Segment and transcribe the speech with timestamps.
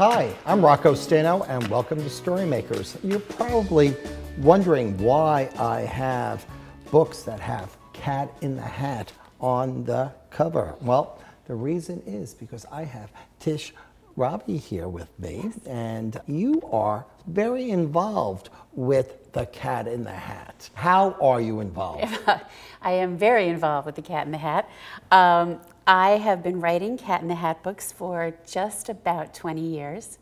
[0.00, 2.96] Hi, I'm Rocco Staino and welcome to Storymakers.
[3.04, 3.94] You're probably
[4.38, 6.46] wondering why I have
[6.90, 9.12] books that have Cat in the Hat
[9.42, 10.74] on the cover.
[10.80, 13.74] Well, the reason is because I have Tish
[14.16, 20.70] Rabe here with me, and you are very involved with the Cat in the Hat.
[20.72, 22.18] How are you involved?
[22.80, 24.66] I am very involved with the Cat in the Hat.
[25.10, 30.20] Um, I have been writing Cat in the Hat books for just about 20 years.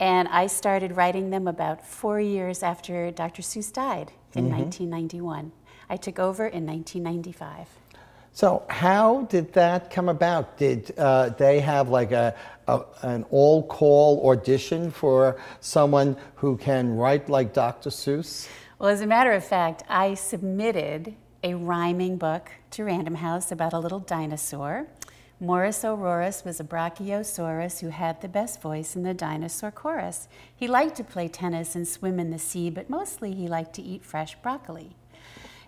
[0.00, 3.42] And I started writing them about four years after Dr.
[3.42, 4.56] Seuss died in mm -hmm.
[4.56, 5.52] 1991.
[5.88, 7.68] I took over in 1995.
[8.32, 10.44] So how did that come about?
[10.56, 12.34] Did uh, they have like a,
[12.66, 17.90] a an all call audition for someone who can write like Dr.
[17.90, 18.48] Seuss?
[18.78, 23.72] Well, as a matter of fact, I submitted a rhyming book to Random House about
[23.72, 24.86] a little dinosaur.
[25.40, 30.26] Morris Aurorus was a brachiosaurus who had the best voice in the dinosaur chorus.
[30.54, 33.82] He liked to play tennis and swim in the sea, but mostly he liked to
[33.82, 34.96] eat fresh broccoli.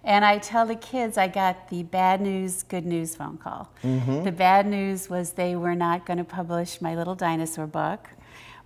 [0.02, 3.68] And I tell the kids I got the bad news, good news phone call.
[3.84, 4.24] Mm -hmm.
[4.24, 8.08] The bad news was they were not going to publish my little dinosaur book.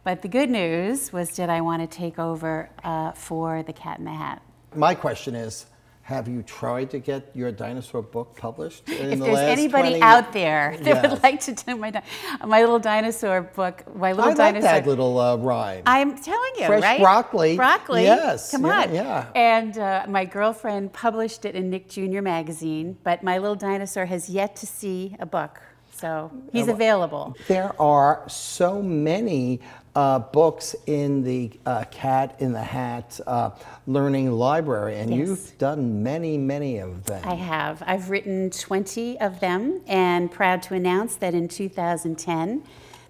[0.05, 3.99] But the good news was did I want to take over uh, for The Cat
[3.99, 4.41] in the Hat?
[4.75, 5.67] My question is
[6.05, 8.83] have you tried to get your dinosaur book published?
[8.87, 11.11] if the there's anybody out there that yes.
[11.11, 12.03] would like to do my
[12.45, 14.71] my little dinosaur book, my little I dinosaur.
[14.71, 15.83] like that little uh, rhyme.
[15.87, 17.01] I'm telling you, Fresh right?
[17.01, 17.57] broccoli.
[17.57, 18.03] Broccoli.
[18.03, 18.51] Yes.
[18.51, 18.95] Come yeah, on.
[18.95, 19.27] Yeah.
[19.35, 22.21] And uh, my girlfriend published it in Nick Jr.
[22.21, 25.59] magazine, but my little dinosaur has yet to see a book.
[25.97, 27.35] So he's available.
[27.49, 29.61] There are so many
[29.95, 33.51] uh, books in the uh, Cat in the Hat uh,
[33.87, 35.19] Learning Library, and yes.
[35.19, 37.23] you've done many, many of them.
[37.27, 37.83] I have.
[37.87, 42.65] I've written 20 of them, and proud to announce that in 2010,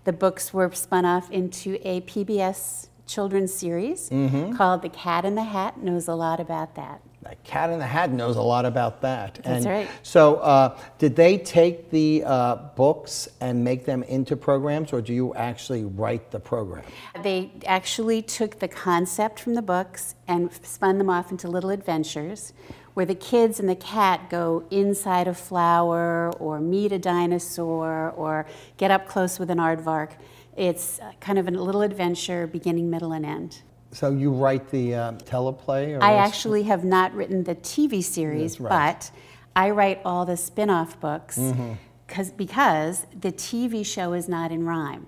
[0.04, 4.56] the books were spun off into a PBS children's series mm -hmm.
[4.56, 7.00] called The Cat in the Hat Knows a Lot About That.
[7.24, 9.36] The Cat in the Hat knows a lot about that.
[9.36, 9.88] That's and right.
[10.02, 15.14] So, uh, did they take the uh, books and make them into programs, or do
[15.14, 16.84] you actually write the program?
[17.22, 22.52] They actually took the concept from the books and spun them off into little adventures
[22.94, 28.46] where the kids and the cat go inside a flower or meet a dinosaur or
[28.76, 30.12] get up close with an aardvark.
[30.56, 33.62] It's kind of a little adventure, beginning, middle, and end.
[33.94, 36.02] So you write the uh, teleplay?
[36.02, 38.68] I actually have not written the TV series, right.
[38.68, 39.10] but
[39.54, 42.36] I write all the spin-off books mm -hmm.
[42.36, 45.06] because the TV show is not in rhyme.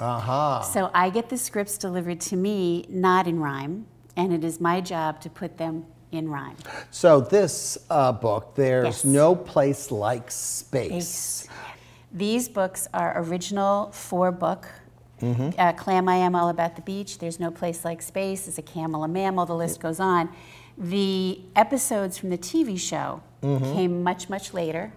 [0.00, 0.62] Aha.
[0.62, 3.84] So I get the scripts delivered to me not in rhyme,
[4.16, 6.56] and it is my job to put them in rhyme.
[6.90, 9.04] So this uh, book, there's yes.
[9.04, 11.48] no place like space.
[12.18, 14.66] These books are original four-book
[15.20, 15.48] Mm -hmm.
[15.58, 18.62] uh, Clam I Am All About the Beach, There's No Place Like Space, Is a
[18.62, 20.28] Camel a Mammal, the list goes on.
[20.78, 23.74] The episodes from the TV show mm -hmm.
[23.74, 24.90] came much, much later.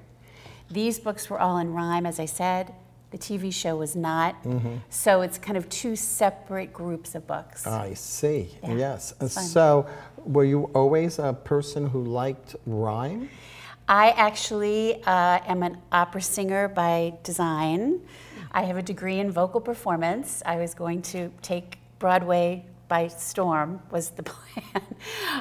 [0.73, 2.73] These books were all in rhyme, as I said.
[3.11, 4.35] The TV show was not.
[4.43, 4.79] Mm -hmm.
[4.89, 7.65] So it's kind of two separate groups of books.
[7.65, 8.47] I see.
[8.63, 9.13] Yeah, yes.
[9.51, 9.85] So
[10.25, 13.27] were you always a person who liked rhyme?
[13.87, 18.01] I actually uh, am an opera singer by design.
[18.51, 20.41] I have a degree in vocal performance.
[20.45, 24.95] I was going to take Broadway by storm was the plan.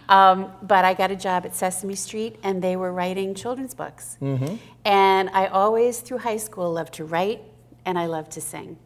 [0.08, 4.16] um, but I got a job at Sesame Street and they were writing children's books.
[4.20, 4.58] Mm -hmm.
[4.84, 7.40] And I always, through high school, loved to write
[7.84, 8.76] and I loved to sing.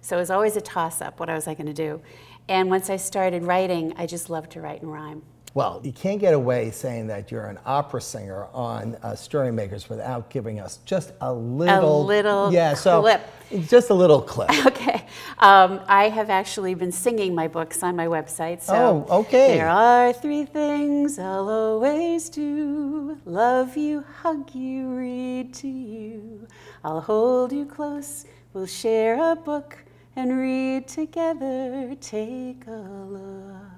[0.00, 2.00] So it was always a toss up what I was going to do.
[2.48, 5.22] And once I started writing, I just loved to write and rhyme.
[5.56, 10.28] Well, you can't get away saying that you're an opera singer on uh, Storymakers without
[10.28, 13.22] giving us just a little, a little yeah, clip.
[13.48, 14.50] So just a little clip.
[14.66, 15.06] Okay.
[15.38, 18.60] Um, I have actually been singing my books on my website.
[18.60, 19.56] So oh, okay.
[19.56, 26.46] There are three things I'll always do: love you, hug you, read to you.
[26.84, 28.26] I'll hold you close.
[28.52, 29.78] We'll share a book
[30.16, 31.96] and read together.
[31.98, 33.75] Take a look.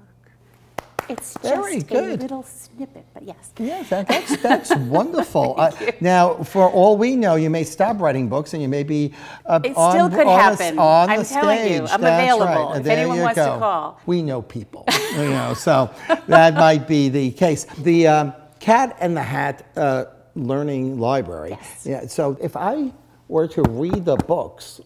[1.09, 2.19] It's Very just good.
[2.19, 3.51] a little snippet, but yes.
[3.57, 5.39] Yes, that, that's, that's wonderful.
[5.59, 9.13] Uh, now, for all we know, you may stop writing books and you may be
[9.45, 10.79] uh, it on, still could on happen.
[10.79, 11.71] On I'm the telling stage.
[11.71, 12.77] you, I'm that's available right.
[12.77, 13.53] if there anyone wants go.
[13.53, 14.01] to call.
[14.05, 15.93] We know people, you know, so
[16.27, 17.65] that might be the case.
[17.79, 21.51] The um, Cat and the Hat uh, Learning Library.
[21.51, 21.85] Yes.
[21.85, 22.93] Yeah, so if I
[23.27, 24.79] were to read the books,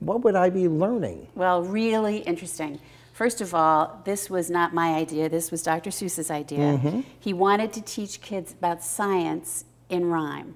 [0.00, 1.28] what would I be learning?
[1.34, 2.80] Well, really interesting.
[3.22, 5.28] First of all, this was not my idea.
[5.28, 5.90] This was Dr.
[5.92, 6.72] Seuss's idea.
[6.72, 7.04] Mm -hmm.
[7.20, 10.54] He wanted to teach kids about science in rhyme.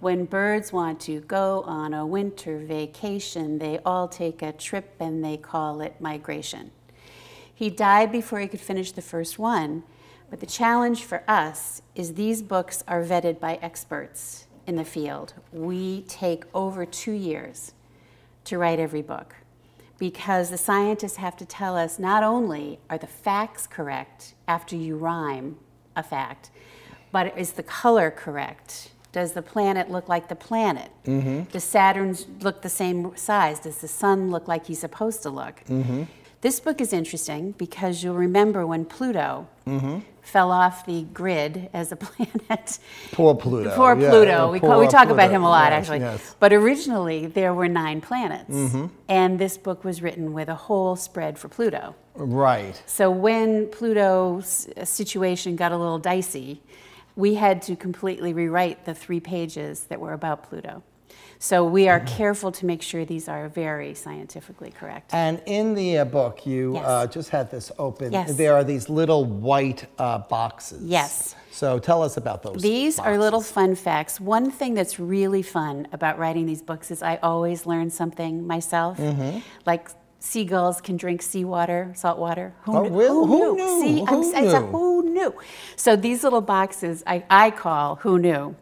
[0.00, 5.22] When birds want to go on a winter vacation, they all take a trip and
[5.22, 6.70] they call it migration.
[7.54, 9.82] He died before he could finish the first one,
[10.30, 15.34] but the challenge for us is these books are vetted by experts in the field.
[15.52, 17.74] We take over two years
[18.44, 19.37] to write every book
[19.98, 24.96] because the scientists have to tell us not only are the facts correct after you
[24.96, 25.56] rhyme
[25.96, 26.50] a fact,
[27.10, 28.92] but is the color correct?
[29.10, 30.90] Does the planet look like the planet?
[31.04, 31.44] Mm-hmm.
[31.44, 33.58] Does Saturn look the same size?
[33.58, 35.64] Does the sun look like he's supposed to look?
[35.64, 36.04] Mm-hmm.
[36.40, 39.48] This book is interesting because you'll remember when Pluto
[40.22, 42.78] fell off the grid as a planet.
[43.12, 43.74] Poor Pluto.
[43.74, 44.52] Poor Yeah, Pluto.
[44.52, 45.98] we, call, we poor talk about him a lot, Yes, actually.
[46.00, 46.36] yes.
[46.38, 48.50] But originally, there were nine planets.
[48.54, 48.86] Mm-hmm.
[49.08, 51.96] And this book was written with a whole spread for Pluto.
[52.14, 52.80] Right.
[52.86, 56.62] So when Pluto's situation got a little dicey,
[57.16, 60.84] we had to completely rewrite the three pages that were about Pluto.
[61.38, 61.90] So we Mm-hmm.
[61.90, 65.14] are careful to make sure these are very scientifically correct.
[65.14, 66.84] And in the uh, book, you Yes.
[66.86, 68.12] uh, just had this open.
[68.12, 68.34] Yes.
[68.36, 70.82] There are these little white uh, boxes.
[70.82, 71.34] Yes.
[71.52, 72.60] So tell us about those.
[72.62, 74.20] These are little fun facts.
[74.20, 78.98] One thing that's really fun about writing these books is I always learn something myself.
[78.98, 79.38] Mm-hmm.
[79.66, 79.88] Like
[80.20, 82.52] seagulls can drink seawater, salt water.
[82.62, 82.98] Who, Oh, knew?
[82.98, 83.26] really?
[83.28, 83.80] Who knew?
[83.80, 84.66] See, I'm Who so knew?
[84.66, 85.34] who knew?
[85.76, 88.56] So these little boxes I, I call who knew.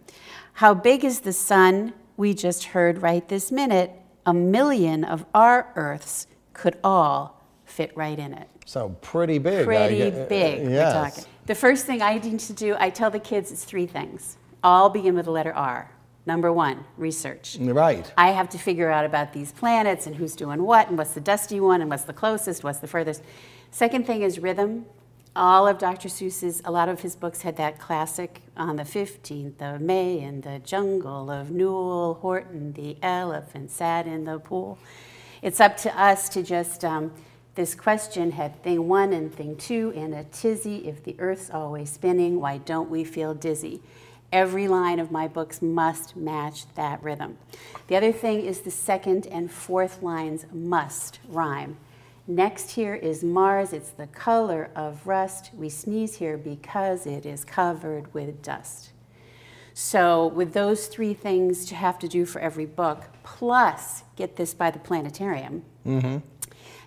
[0.55, 1.93] How big is the sun?
[2.17, 3.93] We just heard right this minute.
[4.25, 9.67] A million of our Earths could all fit right in it So pretty big.
[9.67, 10.67] Pretty gue- big.
[10.67, 10.93] uh, yes.
[11.15, 11.25] talking.
[11.47, 14.37] The first thing I need to do, I tell the kids it's three things.
[14.65, 15.91] All begin with the letter R.
[16.27, 17.57] Number one, research.
[17.61, 18.13] Right.
[18.19, 21.21] I have to figure out about these planets and who's doing what and what's the
[21.21, 23.23] dusty one and what's the closest, what's the furthest.
[23.71, 24.87] Second thing is rhythm.
[25.37, 26.09] All of Dr.
[26.09, 30.41] Seuss's, a lot of his books had that classic on the 15th of May in
[30.41, 34.79] the jungle of Nool Horton, the elephant sat in the pool.
[35.43, 37.13] It's up to us to just, um,
[37.55, 40.89] this question had thing one and thing two in a tizzy.
[40.89, 43.83] If the earth's always spinning, why don't we feel dizzy?
[44.33, 47.37] Every line of my books must match that rhythm.
[47.89, 51.77] The other thing is the second and fourth lines must rhyme.
[52.29, 53.73] Next here is Mars.
[53.73, 55.51] It's the color of rust.
[55.55, 58.91] We sneeze here because it is covered with dust.
[59.75, 64.55] So, with those three things to have to do for every book, plus get this
[64.55, 65.63] by the planetarium,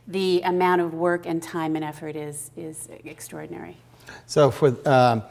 [0.07, 3.77] the amount of work and time and effort is, is extraordinary.
[4.25, 5.21] So for um,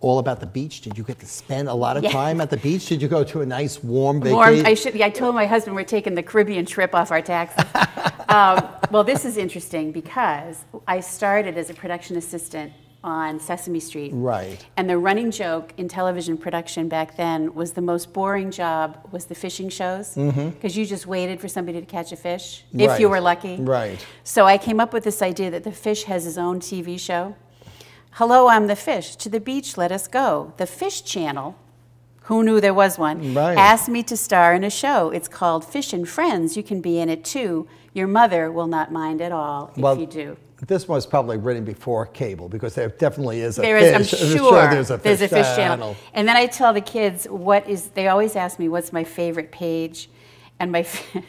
[0.00, 2.10] all about the beach, did you get to spend a lot of Yeah.
[2.10, 2.86] time at the beach?
[2.86, 4.36] Did you go to a nice warm vacation?
[4.36, 5.00] Warm, I should.
[5.00, 7.64] I told my husband we're taking the Caribbean trip off our taxes.
[8.34, 12.72] um, well, this is interesting because I started as a production assistant
[13.04, 14.10] on Sesame Street.
[14.14, 14.64] Right.
[14.76, 19.26] And the running joke in television production back then was the most boring job was
[19.26, 22.86] the fishing shows because you just waited for somebody to catch a fish if you
[22.88, 23.10] Mm-hmm.
[23.10, 23.56] Were lucky.
[23.60, 24.04] Right.
[24.24, 27.36] So I came up with this idea that the fish has his own TV show.
[28.12, 29.16] Hello, I'm the fish.
[29.16, 30.54] To the beach, let us go.
[30.56, 31.56] The Fish Channel,
[32.22, 33.58] who knew there was one, Right.
[33.58, 35.10] asked me to star in a show.
[35.10, 36.56] It's called Fish and Friends.
[36.56, 37.66] You can be in it too.
[37.94, 40.36] Your mother will not mind at all if Well, you do.
[40.66, 44.20] This was probably written before cable because there definitely is a There is, fish.
[44.20, 45.96] I'm I'm sure, there's a fish, channel.
[46.12, 47.88] And then I tell the kids what is.
[47.88, 50.10] They always ask me what's my favorite page,
[50.58, 50.86] and my.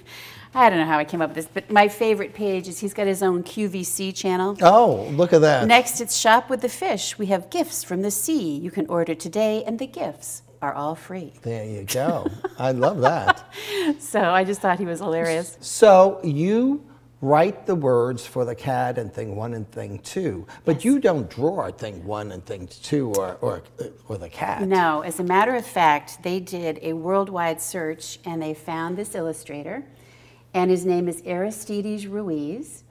[0.58, 2.94] I don't know how I came up with this, but my favorite page is he's
[2.94, 4.58] got his own QVC channel.
[4.62, 5.68] Oh, look at that.
[5.68, 7.18] Next, it's Shop with the Fish.
[7.18, 8.58] We have gifts from the sea.
[8.58, 11.32] You can order today, and the gifts are all free.
[11.44, 12.28] There you go.
[12.58, 13.44] I love that.
[14.00, 15.58] So I just thought he was hilarious.
[15.62, 16.84] So you
[17.22, 21.30] write the words for the cat and thing one and thing two, but you don't
[21.30, 24.64] draw thing one and thing two or, or, uh, or the cat.
[24.64, 29.14] No, as a matter of fact, they did a worldwide search and they found this
[29.14, 29.86] illustrator,
[30.54, 32.84] and his name is Aristides Ruiz.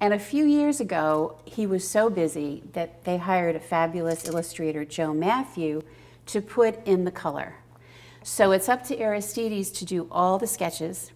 [0.00, 4.84] And a few years ago, he was so busy that they hired a fabulous illustrator,
[4.84, 5.82] Joe Mathieu,
[6.32, 7.56] to put in the color.
[8.22, 11.12] So it's up to Aristides to do all the sketches.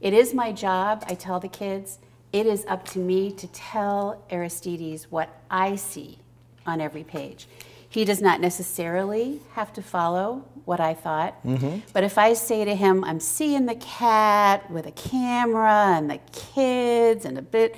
[0.00, 1.98] It is my job, I tell the kids,
[2.32, 6.20] it is up to me to tell Aristides what I see
[6.66, 7.48] on every page.
[7.88, 11.80] He does not necessarily have to follow what I thought, mm-hmm.
[11.92, 16.20] but if I say to him, I'm seeing the cat with a camera and the
[16.32, 17.76] kids and a bit,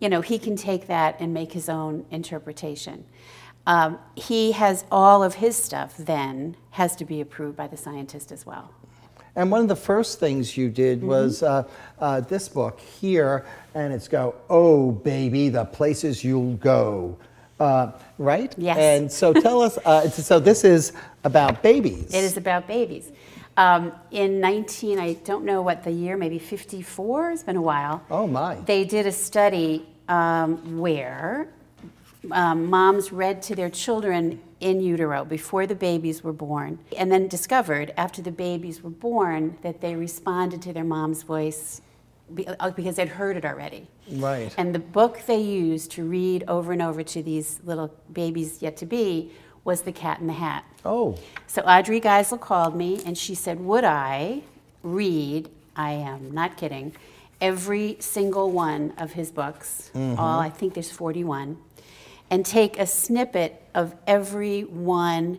[0.00, 3.04] you know, he can take that and make his own interpretation.
[3.68, 8.32] Um, he has all of his stuff then has to be approved by the scientist
[8.32, 8.72] as well.
[9.36, 11.06] And one of the first things you did Mm-hmm.
[11.06, 11.68] was uh,
[12.00, 13.44] uh, this book here,
[13.74, 17.18] and it's go, oh baby, the places you'll go.
[17.60, 18.54] Uh, right?
[18.56, 18.78] Yes.
[18.78, 20.92] And so tell us, uh, so this is
[21.24, 22.14] about babies.
[22.14, 23.12] It is about babies.
[23.58, 28.02] Um, in 19, I don't know what the year, maybe 54, it's been a while.
[28.10, 28.54] Oh, my.
[28.54, 31.48] They did a study um, where
[32.32, 37.28] um, moms read to their children in utero before the babies were born, and then
[37.28, 41.80] discovered after the babies were born that they responded to their mom's voice
[42.58, 43.86] uh, because they'd heard it already.
[44.10, 44.52] Right.
[44.58, 48.76] And the book they used to read over and over to these little babies yet
[48.78, 49.30] to be
[49.64, 50.64] was The Cat in the Hat.
[50.84, 54.42] Oh, So Audrey Geisel called me and she said, Would I
[54.82, 56.94] read, I am not kidding,
[57.40, 61.56] every single one of his books, all, I think there's 41,
[62.30, 65.38] and take a snippet of every one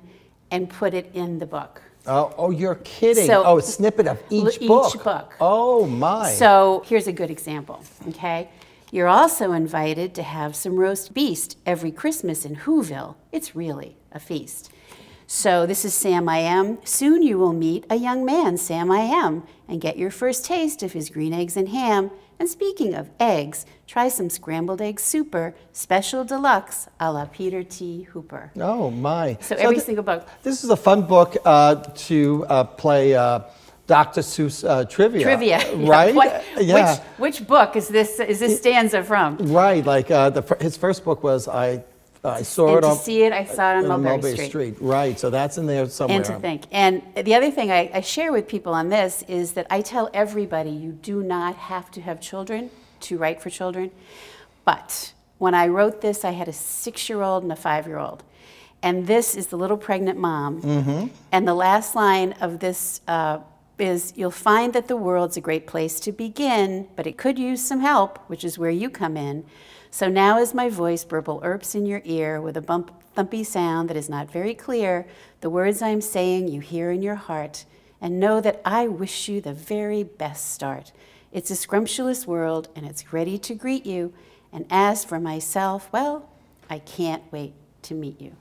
[0.51, 1.81] and put it in the book?
[2.07, 3.27] oh, oh, you're kidding.
[3.27, 5.03] So- oh, a snippet of each Each book.
[5.03, 5.33] book.
[5.39, 6.31] Oh, my.
[6.31, 8.49] So here's a good example, okay?
[8.91, 13.15] You're also invited to have some roast beast every Christmas in Whoville.
[13.31, 14.71] It's really a feast.
[15.27, 16.79] So this is Sam I Am.
[16.83, 20.81] Soon you will meet a young man, Sam I Am, and get your first taste
[20.81, 22.09] of his green eggs and ham.
[22.39, 28.03] And speaking of eggs, try some scrambled egg super, special deluxe, a la Peter T.
[28.03, 28.51] Hooper.
[28.61, 29.37] oh, my.
[29.41, 30.25] So every thi- single book.
[30.43, 31.75] This is a fun book uh,
[32.07, 33.41] to uh, play uh,
[33.87, 34.21] Dr.
[34.21, 35.21] Seuss uh, trivia.
[35.23, 36.15] Trivia, Yeah, Right?
[36.15, 36.95] what- yeah.
[37.17, 38.19] Which, which book is this?
[38.21, 39.35] Is this stanza from?
[39.37, 41.83] Right, like uh, the, his first book was I,
[42.23, 44.75] I saw And it to on see it, I saw it on on Mulberry Street.
[44.81, 46.17] Right, so that's in there somewhere.
[46.17, 46.63] And to think.
[46.71, 50.09] And the other thing I, I share with people on this is that I tell
[50.13, 52.71] everybody you do not have to have children
[53.01, 53.91] to write for children.
[54.65, 57.99] But when I wrote this, I had a six year old and a five year
[57.99, 58.23] old.
[58.83, 61.11] And this is the little pregnant mom.
[61.31, 63.39] And the last line of this uh,
[63.77, 67.65] is You'll find that the world's a great place to begin, but it could use
[67.65, 69.45] some help, which is where you come in.
[69.91, 73.89] So now, as my voice burble erps in your ear with a bump, thumpy sound
[73.89, 75.07] that is not very clear,
[75.41, 77.65] the words I'm saying you hear in your heart,
[77.99, 80.91] and know that I wish you the very best start.
[81.31, 84.13] It's a scrumptious world, and it's ready to greet you.
[84.53, 86.29] And as for myself, well,
[86.69, 87.53] I can't wait
[87.83, 88.35] to meet you.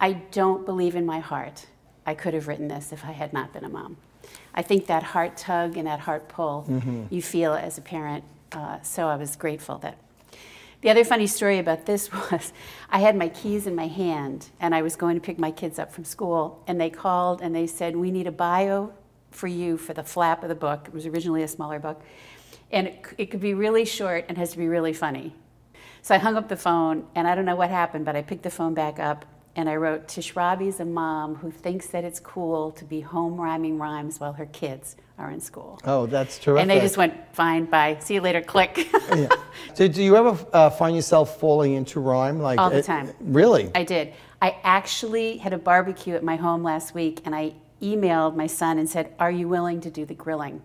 [0.00, 1.66] I don't believe in my heart
[2.06, 3.96] I could have written this if I had not been a mom.
[4.54, 6.64] I think that heart tug and that heart pull
[7.10, 8.24] you feel as a parent.
[8.52, 9.98] Uh, so I was grateful that.
[10.86, 12.52] The other funny story about this was
[12.90, 15.80] I had my keys in my hand and I was going to pick my kids
[15.80, 18.92] up from school, and they called and they said, We need a bio
[19.32, 20.84] for you for the flap of the book.
[20.86, 22.00] It was originally a smaller book.
[22.70, 25.34] And it, it could be really short and has to be really funny.
[26.02, 28.44] So I hung up the phone, and I don't know what happened, but I picked
[28.44, 29.24] the phone back up
[29.56, 33.40] and I wrote, Tish Rabe's a mom who thinks that it's cool to be home
[33.40, 35.80] rhyming rhymes while her kids are in school.
[35.84, 36.60] Oh, that's terrific.
[36.60, 38.88] And they just went, fine, bye, see you later, click.
[39.16, 39.28] Yeah.
[39.74, 42.40] So do you ever uh, find yourself falling into rhyme?
[42.40, 43.12] Like All the it- time.
[43.20, 43.70] Really?
[43.74, 44.12] I did.
[44.42, 48.78] I actually had a barbecue at my home last week, and I emailed my son
[48.78, 50.60] and said, Are you willing to do the grilling?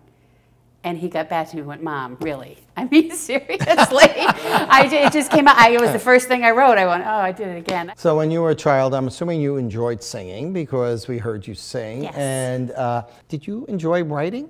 [0.84, 2.58] And he got back to me and went, Mom, really?
[2.76, 3.58] I mean, seriously?
[3.66, 5.56] I, it just came out.
[5.56, 6.78] I, it was the first thing I wrote.
[6.78, 7.92] I went, Oh, I did it again.
[7.96, 11.54] So when you were a child, I'm assuming you enjoyed singing because we heard you
[11.54, 12.04] sing.
[12.04, 12.14] Yes.
[12.16, 14.48] And uh, did you enjoy writing?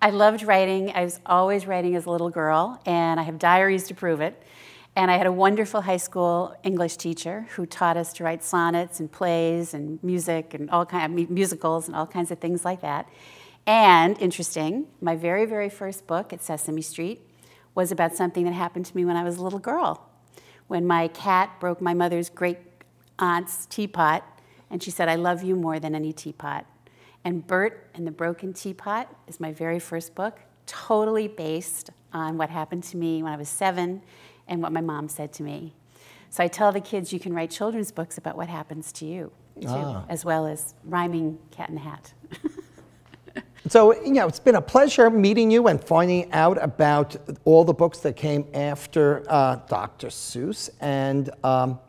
[0.00, 0.92] I loved writing.
[0.94, 4.42] I was always writing as a little girl, and I have diaries to prove it.
[4.94, 8.98] And I had a wonderful high school English teacher who taught us to write sonnets
[8.98, 12.80] and plays and music and all kind of musicals and all kinds of things like
[12.80, 13.06] that.
[13.66, 17.20] And interesting, my very, very first book at Sesame Street
[17.74, 20.08] was about something that happened to me when I was a little girl.
[20.68, 22.58] When my cat broke my mother's great
[23.18, 24.22] aunt's teapot,
[24.70, 26.64] and she said, I love you more than any teapot.
[27.24, 32.50] And Bert and the Broken Teapot is my very first book, totally based on what
[32.50, 34.02] happened to me when I was seven
[34.48, 35.74] and what my mom said to me.
[36.30, 39.32] So I tell the kids you can write children's books about what happens to you,
[39.60, 40.04] too, Ah.
[40.08, 42.12] as well as rhyming cat in the hat.
[43.68, 47.74] So, you know, it's been a pleasure meeting you and finding out about all the
[47.74, 50.06] books that came after uh, Dr.
[50.06, 50.70] Seuss.
[50.80, 51.80] And, um,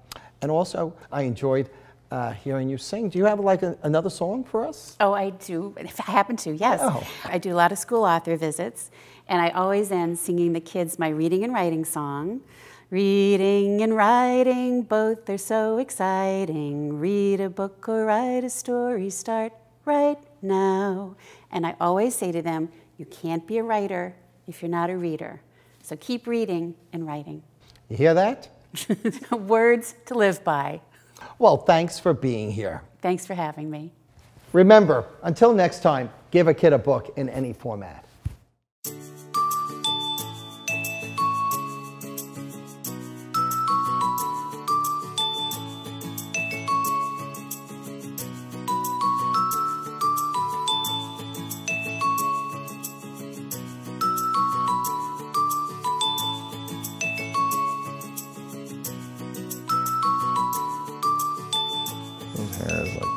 [0.42, 1.70] and also, I enjoyed
[2.10, 3.10] uh, hearing you sing.
[3.10, 4.96] Do you have like a, another song for us?
[5.00, 5.76] Oh, I do.
[5.78, 6.80] If I happen to, yes.
[6.82, 7.08] Oh.
[7.26, 8.90] I do a lot of school author visits,
[9.28, 12.42] and I always end singing the kids my reading and writing song.
[12.90, 16.98] Reading and writing, both are so exciting.
[16.98, 19.52] Read a book or write a story, start
[19.86, 21.16] right now.
[21.52, 24.16] And I always say to them, you can't be a writer
[24.48, 25.42] if you're not a reader.
[25.84, 27.44] So keep reading and writing.
[27.90, 28.50] You hear that?
[29.32, 30.82] Words to live by.
[31.40, 32.82] Well, thanks for being here.
[33.02, 33.92] Thanks for having me.
[34.54, 38.04] Remember, until next time, give a kid a book in any format.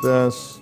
[0.02, 0.61] This.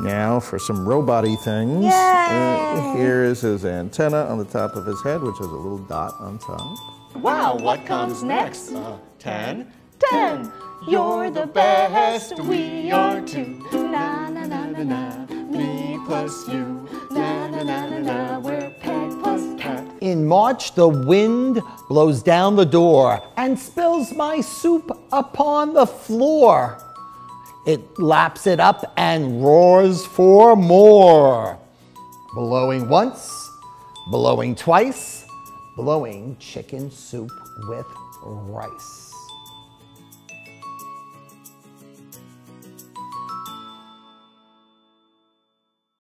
[0.00, 1.84] Now for some robot-y things.
[1.84, 5.78] Uh, here is his antenna on the top of his head, which has a little
[5.78, 6.78] dot on top.
[7.16, 8.72] Wow, what comes next?
[8.72, 9.72] Uh, ten.
[9.98, 10.50] Ten.
[10.88, 13.62] You're the best, we are two.
[13.72, 15.26] Na na na na na.
[15.50, 16.88] Me plus you.
[17.10, 18.38] Na na na na na.
[18.38, 19.84] We're peg plus cat.
[20.00, 26.78] In March, the wind blows down the door and spills my soup upon the floor.
[27.66, 31.58] It laps it up and roars for more.
[32.34, 33.50] Blowing once,
[34.10, 35.26] blowing twice,
[35.76, 37.30] blowing chicken soup
[37.68, 37.86] with
[38.24, 39.09] rice.